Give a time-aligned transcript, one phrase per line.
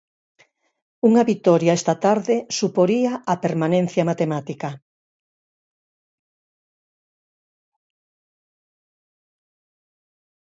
[1.07, 4.69] Unha vitoria esta tarde suporía a permanencia matemática.